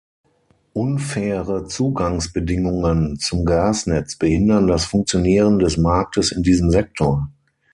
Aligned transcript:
Unfaire 0.73 1.67
Zugangsbedingungen 1.67 3.19
zum 3.19 3.45
Gasnetz 3.45 4.15
behindern 4.15 4.65
das 4.65 4.85
Funktionieren 4.85 5.59
des 5.59 5.77
Marktes 5.77 6.31
in 6.31 6.41
diesem 6.41 6.71
Sektor. 6.71 7.29